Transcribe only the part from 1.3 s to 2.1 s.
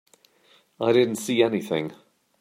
anything.